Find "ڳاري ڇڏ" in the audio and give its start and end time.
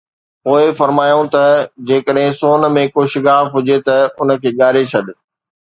4.59-5.05